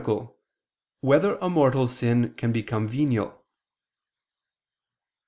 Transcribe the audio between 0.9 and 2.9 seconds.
Whether a Mortal Sin Can Become